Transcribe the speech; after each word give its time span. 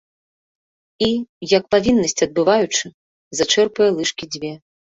І, 1.07 1.09
як 1.57 1.63
павіннасць 1.75 2.23
адбываючы, 2.29 2.85
зачэрпае 3.43 3.89
лыжкі 4.03 4.25
дзве. 4.37 4.53